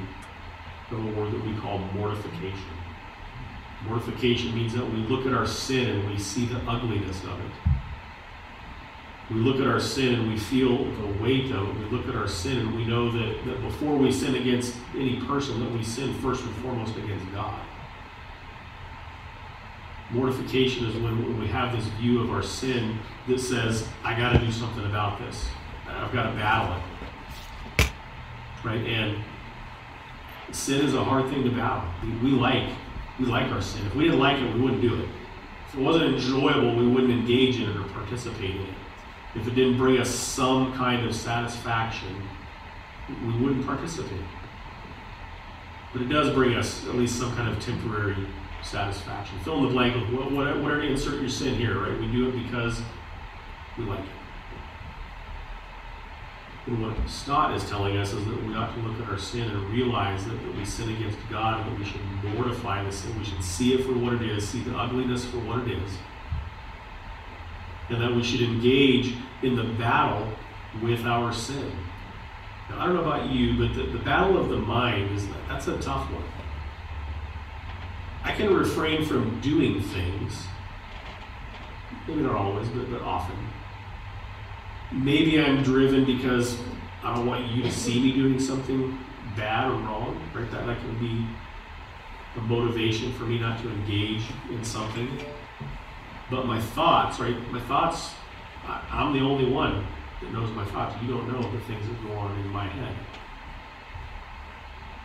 [0.91, 2.77] of a word that we call mortification.
[3.87, 7.53] Mortification means that we look at our sin and we see the ugliness of it.
[9.31, 11.91] We look at our sin and we feel the weight of it.
[11.91, 15.21] We look at our sin and we know that, that before we sin against any
[15.23, 17.61] person, that we sin first and foremost against God.
[20.11, 24.39] Mortification is when we have this view of our sin that says, I got to
[24.39, 25.49] do something about this.
[25.89, 27.91] I've got to battle it.
[28.65, 28.87] Right?
[28.87, 29.19] And
[30.53, 31.89] sin is a hard thing to battle.
[32.03, 32.69] We, we like
[33.19, 33.87] we like our sin.
[33.87, 35.09] If we didn't like it, we wouldn't do it.
[35.69, 38.75] If it wasn't enjoyable, we wouldn't engage in it or participate in it.
[39.35, 42.23] If it didn't bring us some kind of satisfaction,
[43.09, 44.21] we wouldn't participate.
[45.93, 48.27] But it does bring us at least some kind of temporary
[48.67, 49.39] satisfaction.
[49.41, 51.99] Fill in the blank with what, what, whatever you insert your sin here, right?
[51.99, 52.81] We do it because
[53.79, 54.07] we like it.
[56.67, 59.49] And what Stott is telling us is that we ought to look at our sin
[59.49, 62.01] and realize that, that we sin against God and that we should
[62.35, 63.17] mortify the sin.
[63.17, 65.91] We should see it for what it is, see the ugliness for what it is.
[67.89, 70.29] And that we should engage in the battle
[70.83, 71.71] with our sin.
[72.69, 75.69] Now, I don't know about you, but the, the battle of the mind is that's
[75.69, 76.25] a tough one.
[78.27, 80.47] I can refrain from doing things,
[82.09, 83.37] maybe not always, but, but often.
[84.91, 86.59] Maybe I'm driven because
[87.05, 88.99] I don't want you to see me doing something
[89.37, 90.51] bad or wrong, right?
[90.51, 91.25] That, that can be
[92.37, 95.09] a motivation for me not to engage in something.
[96.29, 97.37] But my thoughts, right?
[97.53, 98.15] My thoughts,
[98.65, 99.87] I, I'm the only one
[100.21, 101.01] that knows my thoughts.
[101.01, 102.97] You don't know the things that go on in my head.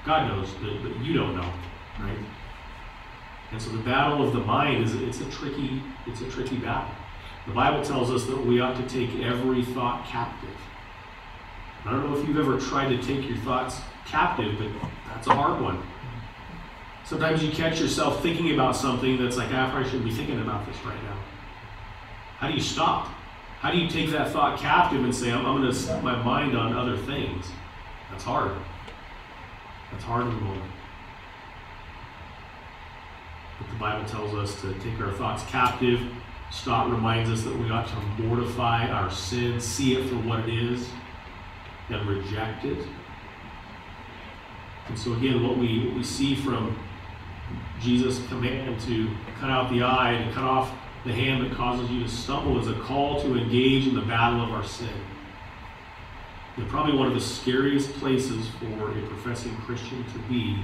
[0.07, 1.53] God knows, but, but you don't know,
[1.99, 2.17] right?
[3.51, 6.93] And so the battle of the mind is it's a tricky, it's a tricky battle.
[7.47, 10.49] The Bible tells us that we ought to take every thought captive.
[11.85, 15.33] I don't know if you've ever tried to take your thoughts captive, but that's a
[15.33, 15.81] hard one.
[17.03, 20.65] Sometimes you catch yourself thinking about something that's like, ah, I shouldn't be thinking about
[20.67, 21.17] this right now.
[22.37, 23.07] How do you stop?
[23.59, 26.15] How do you take that thought captive and say, I'm, I'm going to set my
[26.23, 27.47] mind on other things?
[28.09, 28.51] That's hard.
[29.91, 30.71] That's hard in the moment.
[33.61, 36.01] But the Bible tells us to take our thoughts captive.
[36.49, 40.49] Stott reminds us that we ought to mortify our sin, see it for what it
[40.49, 40.89] is,
[41.89, 42.87] and reject it.
[44.87, 46.77] And so again, what we, what we see from
[47.79, 50.71] Jesus' command to cut out the eye and cut off
[51.05, 54.41] the hand that causes you to stumble is a call to engage in the battle
[54.41, 54.89] of our sin.
[56.57, 60.63] And probably one of the scariest places for a professing Christian to be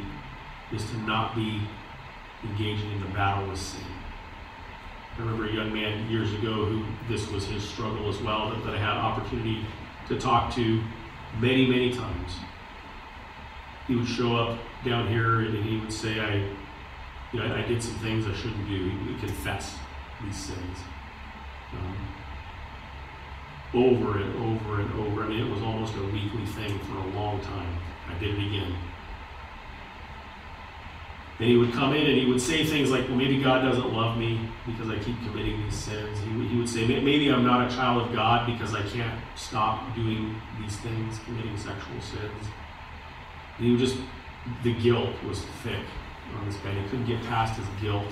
[0.74, 1.62] is to not be
[2.44, 3.82] engaging in the battle with sin.
[5.16, 8.64] I remember a young man years ago who this was his struggle as well, that,
[8.66, 9.66] that I had opportunity
[10.08, 10.82] to talk to
[11.40, 12.34] many, many times.
[13.88, 16.36] He would show up down here and he would say, I,
[17.32, 18.90] you know, I, did some things I shouldn't do.
[18.90, 19.76] He would confess
[20.24, 20.78] these sins.
[21.74, 21.98] Um,
[23.74, 25.24] over and over and over.
[25.24, 27.78] I mean, it was almost a weekly thing for a long time.
[28.08, 28.76] I did it again.
[31.40, 33.94] And he would come in and he would say things like, well, maybe God doesn't
[33.94, 36.20] love me because I keep committing these sins.
[36.20, 39.22] He would, he would say, maybe I'm not a child of God because I can't
[39.36, 42.48] stop doing these things, committing sexual sins.
[43.58, 43.98] And he would just,
[44.64, 45.86] the guilt was thick
[46.36, 46.72] on this guy.
[46.72, 48.12] He couldn't get past his guilt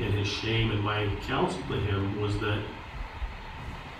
[0.00, 0.72] and his shame.
[0.72, 2.64] And my counsel to him was that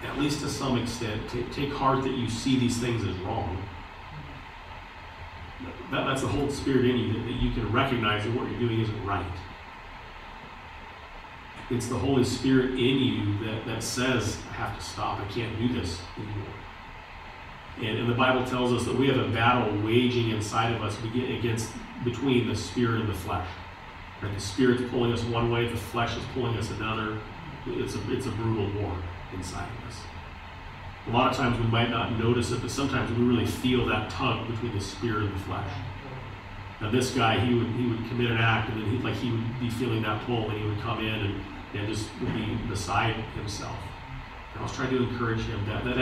[0.03, 3.63] at least to some extent, take, take heart that you see these things as wrong.
[5.91, 8.61] That, that's the Holy Spirit in you, that, that you can recognize that what you're
[8.61, 9.27] doing isn't right.
[11.71, 15.57] It's the Holy Spirit in you that, that says, I have to stop, I can't
[15.59, 16.55] do this anymore.
[17.79, 20.97] And, and the Bible tells us that we have a battle waging inside of us
[21.05, 21.73] against
[22.05, 23.49] between the spirit and the flesh.
[24.23, 24.35] Right?
[24.35, 27.19] The spirit's pulling us one way, the flesh is pulling us another.
[27.67, 28.97] It's a, it's a brutal war
[29.33, 30.01] inside of us.
[31.07, 34.11] A lot of times we might not notice it, but sometimes we really feel that
[34.11, 35.73] tug between the spirit and the flesh.
[36.81, 39.31] Now this guy, he would he would commit an act, and then he like he
[39.31, 42.55] would be feeling that pull, and he would come in and, and just would be
[42.69, 43.77] beside himself.
[44.53, 45.99] And I was trying to encourage him that, that,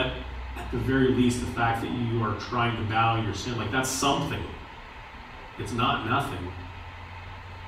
[0.56, 3.70] at the very least, the fact that you are trying to bow your sin, like
[3.70, 4.42] that's something.
[5.58, 6.52] It's not nothing.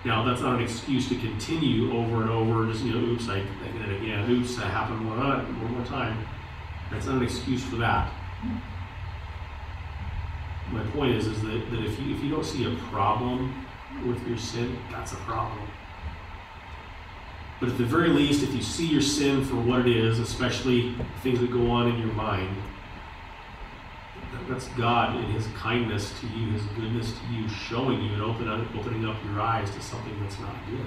[0.04, 3.38] Now, that's not an excuse to continue over and over, just, you know, oops, I,
[3.38, 6.26] I did it again, oops, that happened one, one more time.
[6.90, 8.12] That's not an excuse for that.
[10.72, 13.66] My point is, is that, that if, you, if you don't see a problem
[14.06, 15.68] with your sin, that's a problem.
[17.58, 20.94] But at the very least, if you see your sin for what it is, especially
[21.22, 22.56] things that go on in your mind,
[24.48, 28.48] that's God in His kindness to you, His goodness to you, showing you and open
[28.48, 30.86] opening up your eyes to something that's not good.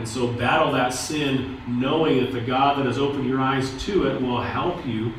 [0.00, 4.06] And so battle that sin, knowing that the God that has opened your eyes to
[4.06, 5.12] it will help you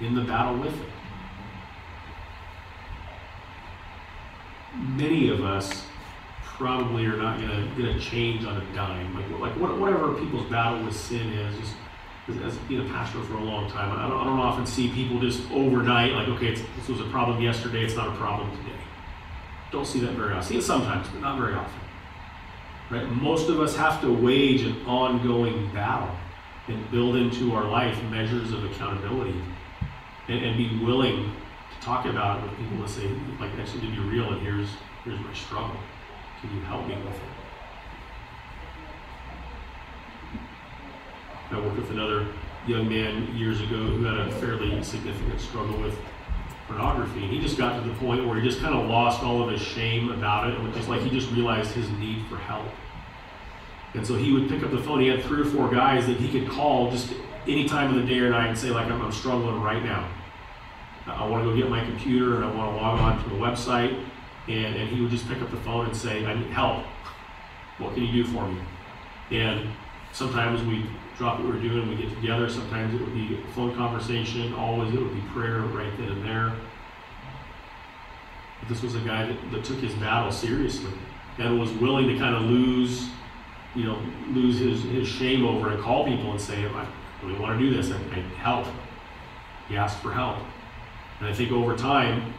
[0.00, 0.88] in the battle with it.
[4.76, 5.84] Many of us
[6.44, 9.16] probably are not going to change on a dime.
[9.16, 11.74] Like, like whatever people's battle with sin is,
[12.28, 14.92] just as being a pastor for a long time, I don't, I don't often see
[14.92, 18.78] people just overnight, like, okay, this was a problem yesterday, it's not a problem today.
[19.72, 20.44] Don't see that very often.
[20.44, 21.89] See it sometimes, but not very often.
[22.90, 23.08] Right?
[23.08, 26.14] Most of us have to wage an ongoing battle
[26.66, 29.40] and build into our life measures of accountability
[30.28, 31.32] and, and be willing
[31.72, 34.68] to talk about it with people and say, like, actually, to be real, and here's,
[35.04, 35.76] here's my struggle.
[36.40, 37.20] Can you help me with it?
[41.52, 42.26] I worked with another
[42.66, 45.96] young man years ago who had a fairly significant struggle with
[46.68, 47.22] pornography.
[47.22, 49.50] And he just got to the point where he just kind of lost all of
[49.50, 50.54] his shame about it.
[50.54, 52.66] It was just like he just realized his need for help.
[53.94, 55.00] And so he would pick up the phone.
[55.00, 57.12] He had three or four guys that he could call just
[57.46, 60.08] any time of the day or night and say, like, I'm, I'm struggling right now.
[61.06, 63.36] I want to go get my computer and I want to log on to the
[63.36, 64.04] website.
[64.46, 66.84] And, and he would just pick up the phone and say, I need help.
[67.78, 68.60] What can you do for me?
[69.30, 69.70] And
[70.12, 72.48] sometimes we drop what we're doing, we get together.
[72.48, 74.54] Sometimes it would be a phone conversation.
[74.54, 76.52] Always it would be prayer right then and there.
[78.60, 80.92] But this was a guy that, that took his battle seriously
[81.38, 83.08] and was willing to kind of lose,
[83.74, 86.86] you know, lose his, his shame over and call people and say, I
[87.22, 87.90] really want to do this.
[87.90, 88.66] I, I help.
[89.68, 90.38] He asked for help.
[91.20, 92.34] And I think over time,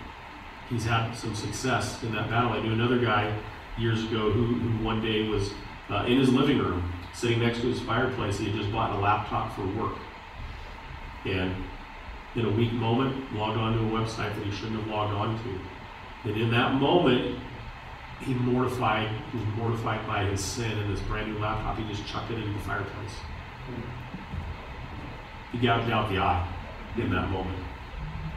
[0.69, 2.51] he's had some success in that battle.
[2.51, 3.37] I knew another guy
[3.77, 5.51] years ago who, who one day was
[5.89, 8.37] uh, in his living room sitting next to his fireplace.
[8.37, 9.97] He had just bought a laptop for work.
[11.25, 11.55] And
[12.35, 16.29] in a weak moment, logged onto a website that he shouldn't have logged on to.
[16.29, 17.39] And in that moment,
[18.21, 21.77] he mortified, he was mortified by his sin and his brand new laptop.
[21.77, 23.13] He just chucked it into the fireplace.
[25.51, 26.47] He gouged out the eye
[26.97, 27.57] in that moment.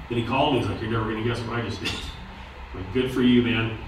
[0.09, 1.93] Then he called me, he's like, You're never gonna guess what I just did.
[2.75, 3.79] like, good for you, man.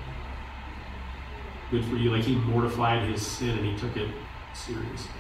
[1.71, 2.11] Good for you.
[2.11, 4.11] Like he mortified his sin and he took it
[4.55, 5.11] seriously.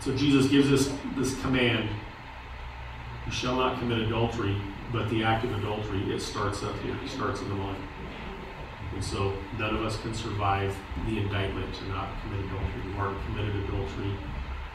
[0.00, 1.88] So Jesus gives us this command
[3.26, 4.56] you shall not commit adultery,
[4.92, 7.82] but the act of adultery, it starts up here, it starts in the mind.
[8.94, 10.74] And so none of us can survive
[11.06, 12.92] the indictment to not commit adultery.
[12.92, 14.12] We aren't committed adultery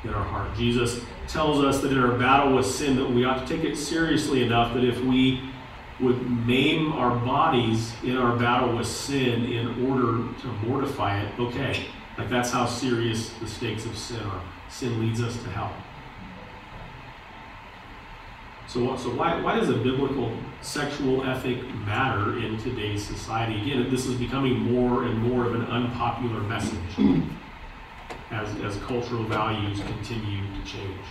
[0.03, 0.55] in our heart.
[0.55, 3.75] Jesus tells us that in our battle with sin that we ought to take it
[3.75, 5.41] seriously enough that if we
[5.99, 11.85] would maim our bodies in our battle with sin in order to mortify it, okay,
[12.17, 14.41] like that's how serious the stakes of sin are.
[14.69, 15.73] Sin leads us to hell.
[18.69, 23.59] So, so why, why does a biblical sexual ethic matter in today's society?
[23.63, 26.77] Again, this is becoming more and more of an unpopular message
[28.29, 31.01] as, as cultural values continue to change.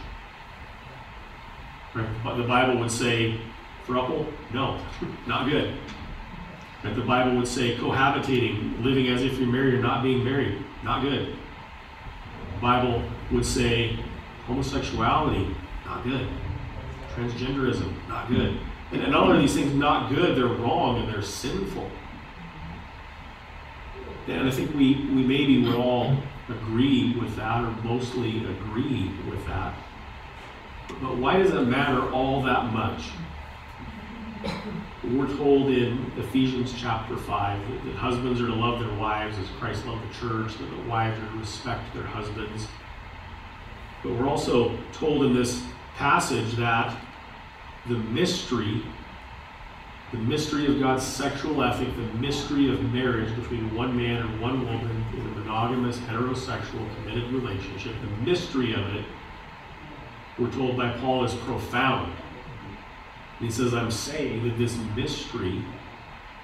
[1.97, 2.37] Right?
[2.37, 3.41] The Bible would say,
[3.89, 4.33] throuple?
[4.55, 4.81] No,
[5.27, 5.75] not good.
[6.85, 6.95] Right?
[6.95, 10.63] The Bible would say cohabitating, living as if you're married or not being married.
[10.85, 11.35] Not good.
[12.55, 13.03] The Bible
[13.33, 13.99] would say
[14.47, 16.29] homosexuality, not good.
[17.19, 18.61] Transgenderism, not good.
[18.93, 21.91] And, and all of these things, not good, they're wrong and they're sinful.
[24.29, 26.16] And I think we, we maybe would all
[26.49, 29.75] agree with that, or mostly agree with that.
[30.89, 33.11] But why does it matter all that much?
[35.03, 39.49] We're told in Ephesians chapter 5 that, that husbands are to love their wives as
[39.59, 42.69] Christ loved the church, that the wives are to respect their husbands.
[44.03, 45.62] But we're also told in this
[45.97, 46.97] passage that
[47.89, 48.82] the mystery,
[50.12, 54.64] the mystery of God's sexual ethic, the mystery of marriage between one man and one
[54.66, 59.05] woman in a monogamous, heterosexual, committed relationship, the mystery of it,
[60.39, 62.12] we're told by Paul, is profound.
[63.41, 65.64] He says, I'm saying that this mystery,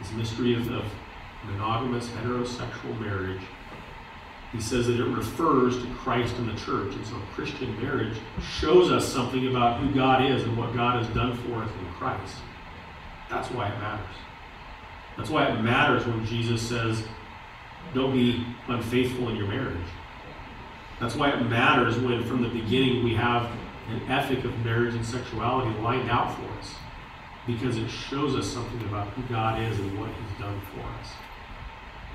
[0.00, 0.84] this mystery of, of
[1.44, 3.42] monogamous, heterosexual marriage,
[4.54, 6.94] he says that it refers to Christ and the church.
[6.94, 11.12] And so Christian marriage shows us something about who God is and what God has
[11.12, 12.36] done for us in Christ.
[13.28, 14.16] That's why it matters.
[15.16, 17.02] That's why it matters when Jesus says,
[17.94, 19.76] don't be unfaithful in your marriage.
[21.00, 23.50] That's why it matters when from the beginning we have
[23.88, 26.74] an ethic of marriage and sexuality lined out for us.
[27.44, 31.10] Because it shows us something about who God is and what He's done for us.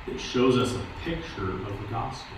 [0.07, 2.37] It shows us a picture of the gospel.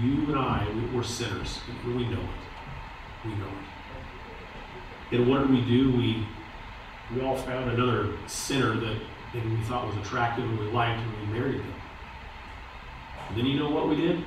[0.00, 3.24] You and I, we're sinners, we know it.
[3.24, 5.16] We know it.
[5.16, 5.92] And what did we do?
[5.92, 6.26] We
[7.14, 8.96] we all found another sinner that
[9.34, 11.74] maybe we thought was attractive and we liked, and we married them.
[13.28, 14.24] And then you know what we did?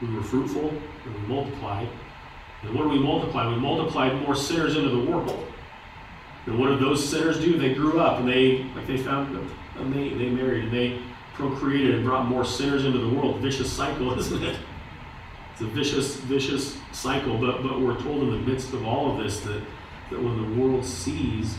[0.00, 1.88] We were fruitful and we multiplied.
[2.62, 3.48] And what did we multiply?
[3.48, 5.51] We multiplied more sinners into the world.
[6.46, 7.56] And what did those sinners do?
[7.56, 9.36] They grew up and they, like they found
[9.78, 11.00] a mate, they married, and they
[11.34, 13.40] procreated and brought more sinners into the world.
[13.40, 14.58] Vicious cycle, isn't it?
[15.52, 17.38] It's a vicious, vicious cycle.
[17.38, 19.62] But but we're told in the midst of all of this that,
[20.10, 21.56] that when the world sees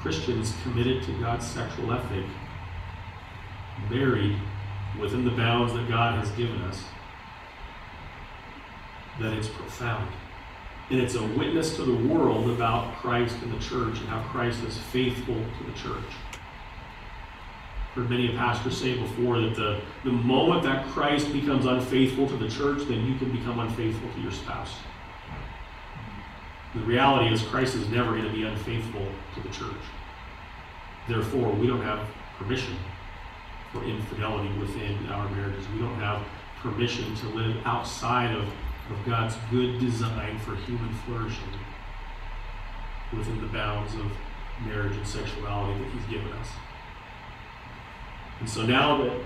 [0.00, 2.24] Christians committed to God's sexual ethic,
[3.90, 4.36] married
[5.00, 6.84] within the bounds that God has given us,
[9.20, 10.08] that it's profound.
[10.90, 14.62] And it's a witness to the world about Christ and the church and how Christ
[14.64, 16.10] is faithful to the church.
[17.94, 22.36] Heard many a pastor say before that the, the moment that Christ becomes unfaithful to
[22.36, 24.74] the church, then you can become unfaithful to your spouse.
[26.74, 29.06] The reality is, Christ is never going to be unfaithful
[29.36, 29.80] to the church.
[31.08, 32.04] Therefore, we don't have
[32.36, 32.76] permission
[33.72, 35.64] for infidelity within our marriages.
[35.72, 36.20] We don't have
[36.60, 38.48] permission to live outside of
[38.90, 41.58] of God's good design for human flourishing
[43.16, 44.10] within the bounds of
[44.66, 46.48] marriage and sexuality that He's given us.
[48.40, 49.20] And so now that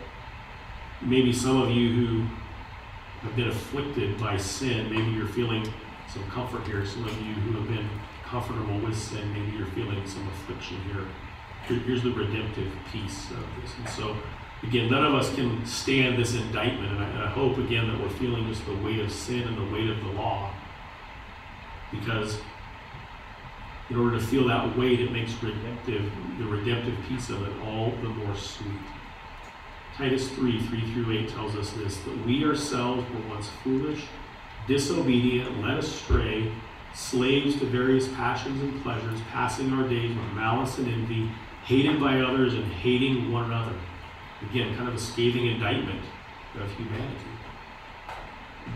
[1.01, 2.27] maybe some of you who
[3.23, 5.67] have been afflicted by sin, maybe you're feeling
[6.13, 6.87] some comfort here.
[6.87, 7.89] Some of you who have been
[8.25, 11.05] comfortable with sin, maybe you're feeling some affliction here.
[11.81, 13.75] Here's the redemptive piece of this.
[13.79, 14.17] And so
[14.63, 16.93] again, none of us can stand this indictment.
[16.93, 19.57] And I, and I, hope, again, that we're feeling just the weight of sin and
[19.57, 20.53] the weight of the law.
[21.91, 22.39] Because
[23.91, 27.93] in order to feel that weight, it makes redemptive, the redemptive piece of it all
[28.03, 28.73] the more sweet.
[29.97, 34.05] Titus 3 3 through 8 tells us this that we ourselves were once foolish,
[34.69, 36.53] disobedient, led astray,
[36.95, 41.31] slaves to various passions and pleasures, passing our days with malice and envy,
[41.65, 43.75] hated by others and hating one another.
[44.43, 46.01] Again, kind of a scathing indictment
[46.61, 47.17] of humanity.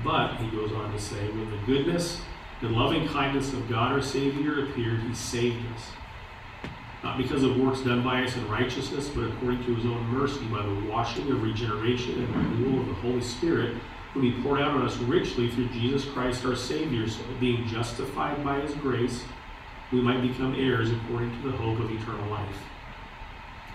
[0.05, 2.21] But, he goes on to say, when the goodness
[2.61, 5.91] and loving kindness of God our Savior appeared, he saved us.
[7.03, 10.45] Not because of works done by us in righteousness, but according to his own mercy,
[10.47, 13.77] by the washing of regeneration and renewal of the Holy Spirit,
[14.15, 17.67] whom he poured out on us richly through Jesus Christ our Savior, so that being
[17.67, 19.25] justified by his grace,
[19.93, 22.57] we might become heirs according to the hope of eternal life.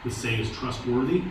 [0.04, 1.24] The saying is trustworthy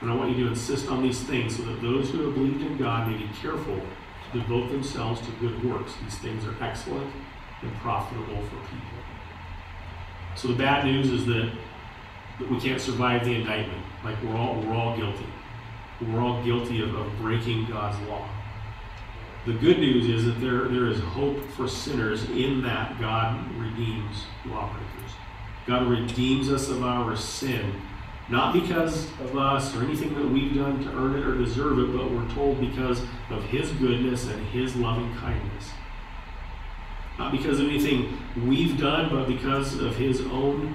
[0.00, 2.62] and I want you to insist on these things so that those who have believed
[2.62, 5.92] in God may be careful to devote themselves to good works.
[6.02, 7.10] These things are excellent
[7.62, 8.98] and profitable for people.
[10.36, 11.52] So the bad news is that,
[12.40, 13.82] that we can't survive the indictment.
[14.04, 15.26] Like we're all we're all guilty.
[16.00, 18.28] We're all guilty of, of breaking God's law.
[19.46, 24.24] The good news is that there, there is hope for sinners in that God redeems
[24.46, 25.10] lawbreakers.
[25.66, 27.80] God redeems us of our sin
[28.30, 31.96] not because of us or anything that we've done to earn it or deserve it,
[31.96, 35.70] but we're told because of His goodness and His loving kindness.
[37.18, 40.74] Not because of anything we've done, but because of His own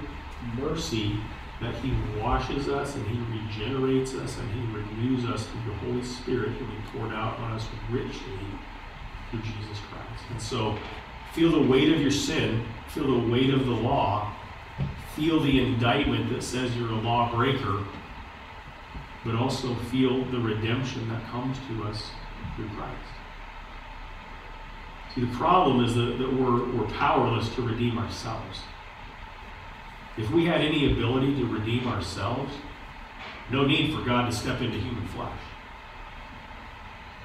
[0.58, 1.18] mercy
[1.60, 6.04] that He washes us and He regenerates us and He renews us through the Holy
[6.04, 8.38] Spirit who He poured out on us richly
[9.30, 10.24] through Jesus Christ.
[10.30, 10.78] And so
[11.32, 14.34] feel the weight of your sin, feel the weight of the law,
[15.16, 17.84] feel the indictment that says you're a lawbreaker,
[19.24, 22.10] but also feel the redemption that comes to us
[22.56, 22.96] through Christ.
[25.14, 28.60] See, the problem is that, that we're, we're powerless to redeem ourselves.
[30.16, 32.52] If we had any ability to redeem ourselves,
[33.50, 35.38] no need for God to step into human flesh.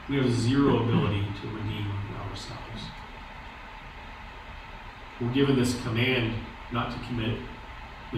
[0.09, 1.91] We have zero ability to redeem
[2.29, 2.61] ourselves.
[5.19, 6.33] We're given this command
[6.71, 7.39] not to commit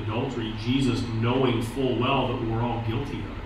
[0.04, 3.44] adultery, Jesus knowing full well that we're all guilty of it.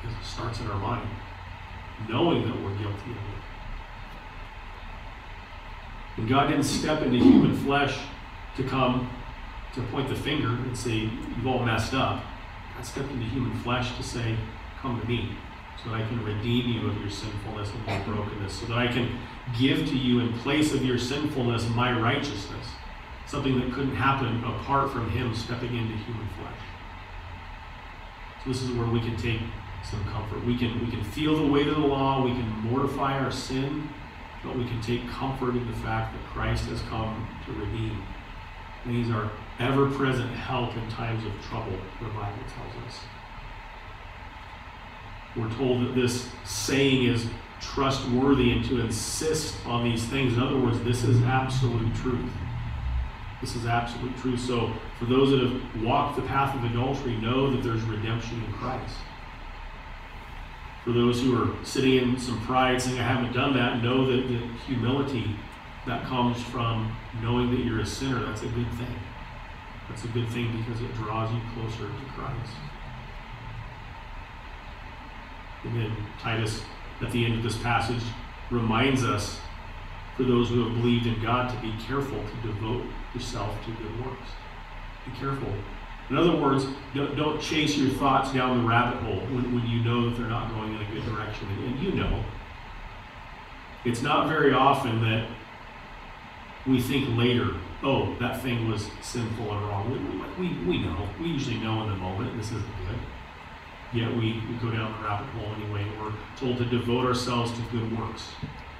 [0.00, 1.08] Because it starts in our mind,
[2.08, 3.34] knowing that we're guilty of it.
[6.16, 7.98] And God didn't step into human flesh
[8.56, 9.10] to come
[9.74, 12.22] to point the finger and say, You've all messed up.
[12.74, 14.36] God stepped into human flesh to say,
[14.80, 15.36] Come to me,
[15.82, 18.86] so that I can redeem you of your sinfulness and your brokenness, so that I
[18.86, 19.18] can
[19.58, 22.66] give to you in place of your sinfulness my righteousness,
[23.34, 26.60] something that couldn't happen apart from Him stepping into human flesh.
[28.42, 29.40] So this is where we can take
[29.82, 30.44] some comfort.
[30.44, 32.24] We can we can feel the weight of the law.
[32.24, 33.88] We can mortify our sin,
[34.44, 38.00] but we can take comfort in the fact that Christ has come to redeem.
[38.84, 43.00] And He's our ever present help in times of trouble, the Bible tells us.
[45.36, 47.26] We're told that this saying is
[47.60, 50.34] trustworthy and to insist on these things.
[50.34, 52.30] In other words, this is absolute truth.
[53.44, 54.40] This is absolute truth.
[54.40, 58.50] So, for those that have walked the path of adultery, know that there's redemption in
[58.54, 58.96] Christ.
[60.82, 64.28] For those who are sitting in some pride saying, I haven't done that, know that
[64.28, 65.36] the humility
[65.86, 68.96] that comes from knowing that you're a sinner, that's a good thing.
[69.90, 72.54] That's a good thing because it draws you closer to Christ.
[75.64, 76.62] And then Titus,
[77.02, 78.02] at the end of this passage,
[78.50, 79.38] reminds us,
[80.16, 82.84] for those who have believed in God, to be careful to devote
[83.14, 84.30] yourself to good works.
[85.06, 85.52] Be careful.
[86.10, 89.82] In other words, don't, don't chase your thoughts down the rabbit hole when, when you
[89.82, 91.48] know that they're not going in a good direction.
[91.48, 92.24] And you know.
[93.84, 95.28] It's not very often that
[96.66, 97.50] we think later,
[97.82, 100.24] oh, that thing was sinful and wrong.
[100.38, 101.08] We, we, we know.
[101.20, 102.98] We usually know in the moment this isn't good.
[103.92, 105.86] Yet we, we go down the rabbit hole anyway.
[106.00, 108.28] We're told to devote ourselves to good works,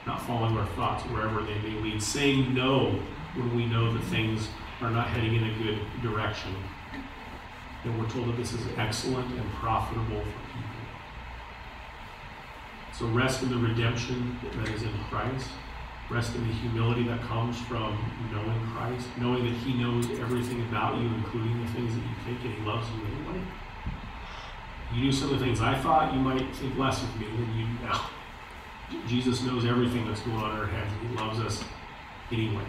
[0.06, 2.02] not following our thoughts wherever they may lead.
[2.02, 2.98] Saying no
[3.34, 4.48] when we know that things
[4.80, 6.54] are not heading in a good direction.
[7.84, 10.64] And we're told that this is excellent and profitable for people.
[12.92, 15.48] So rest in the redemption that is in Christ.
[16.10, 17.98] Rest in the humility that comes from
[18.30, 22.44] knowing Christ, knowing that He knows everything about you, including the things that you think,
[22.44, 23.42] and He loves you anyway.
[24.92, 27.58] You do some of the things I thought, you might think less of me than
[27.58, 28.10] you now.
[29.06, 31.64] Jesus knows everything that's going on in our heads, and He loves us
[32.30, 32.64] anyway.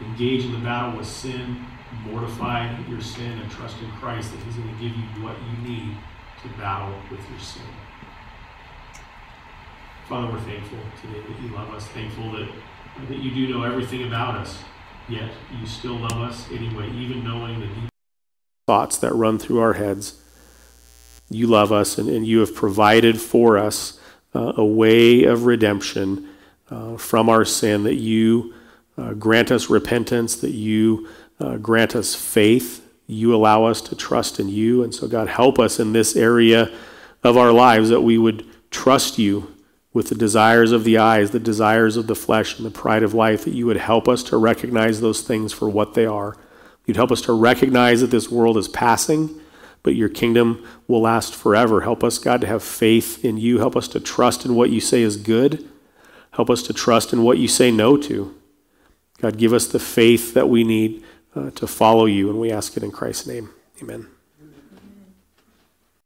[0.00, 1.64] Engage in the battle with sin,
[2.04, 5.68] mortify your sin, and trust in Christ that He's going to give you what you
[5.68, 5.96] need
[6.42, 7.62] to battle with your sin.
[10.08, 12.48] Father, we're thankful today that you love us, thankful that,
[13.08, 14.58] that you do know everything about us,
[15.08, 15.30] yet
[15.60, 17.90] you still love us anyway, even knowing the deep
[18.66, 20.22] thoughts that run through our heads.
[21.28, 23.99] You love us, and, and you have provided for us
[24.34, 26.28] uh, a way of redemption
[26.70, 28.54] uh, from our sin, that you
[28.96, 31.08] uh, grant us repentance, that you
[31.40, 32.86] uh, grant us faith.
[33.06, 34.84] You allow us to trust in you.
[34.84, 36.70] And so, God, help us in this area
[37.24, 39.54] of our lives that we would trust you
[39.92, 43.12] with the desires of the eyes, the desires of the flesh, and the pride of
[43.12, 46.36] life, that you would help us to recognize those things for what they are.
[46.86, 49.39] You'd help us to recognize that this world is passing,
[49.82, 51.80] but your kingdom will last forever.
[51.82, 53.58] Help us, God, to have faith in you.
[53.58, 55.68] Help us to trust in what you say is good.
[56.32, 58.34] Help us to trust in what you say no to.
[59.20, 61.04] God, give us the faith that we need
[61.34, 63.50] uh, to follow you, and we ask it in Christ's name.
[63.82, 64.08] Amen.